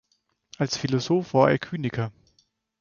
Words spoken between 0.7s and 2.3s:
Philosoph war er Kyniker.